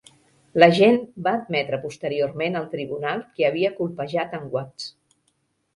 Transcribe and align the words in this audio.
L"agent 0.59 0.95
va 1.27 1.33
admetre 1.39 1.79
posteriorment 1.83 2.59
al 2.61 2.67
tribunal 2.75 3.25
que 3.37 3.47
havia 3.51 3.73
colpejat 3.79 4.39
en 4.41 4.51
Watts. 4.57 4.91